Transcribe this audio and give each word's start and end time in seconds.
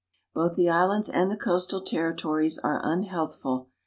Both 0.33 0.55
the 0.55 0.67
islands 0.67 1.09
and 1.11 1.29
the 1.29 1.37
coastal 1.37 1.79
terri 1.79 2.17
tories 2.17 2.57
are 2.57 2.81
unhealthful. 2.83 3.69